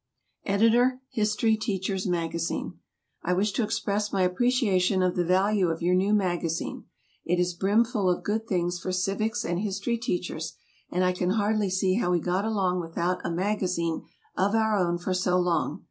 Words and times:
Editor 0.45 0.99
HISTORY 1.11 1.55
TEACHER'S 1.57 2.07
MAGAZINE. 2.07 2.73
I 3.21 3.33
wish 3.33 3.51
to 3.51 3.61
express 3.63 4.11
my 4.11 4.23
appreciation 4.23 5.03
of 5.03 5.15
the 5.15 5.23
value 5.23 5.67
of 5.67 5.83
your 5.83 5.93
new 5.93 6.11
magazine. 6.11 6.85
It 7.23 7.39
is 7.39 7.53
brimful 7.53 8.09
of 8.09 8.23
good 8.23 8.47
things 8.47 8.79
for 8.79 8.91
Civics 8.91 9.45
and 9.45 9.59
History 9.59 9.99
teachers, 9.99 10.55
and 10.89 11.03
I 11.03 11.11
can 11.13 11.29
hardly 11.29 11.69
see 11.69 11.99
how 11.99 12.09
we 12.09 12.19
got 12.19 12.45
along 12.45 12.79
without 12.79 13.23
a 13.23 13.29
magazine 13.29 14.03
of 14.35 14.55
our 14.55 14.75
own 14.75 14.97
for 14.97 15.13
so 15.13 15.39
long. 15.39 15.79